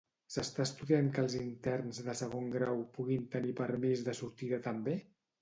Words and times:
S'està 0.35 0.61
estudiant 0.69 1.11
que 1.17 1.21
els 1.23 1.35
interns 1.39 1.99
de 2.07 2.15
segon 2.23 2.49
grau 2.57 2.81
puguin 2.97 3.29
tenir 3.37 3.55
permís 3.61 4.03
de 4.11 4.19
sortida 4.23 4.63
també? 4.73 4.99